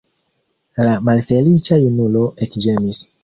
La 0.87 0.95
malfeliĉa 1.09 1.79
junulo 1.83 2.25
ekĝemis. 2.47 3.05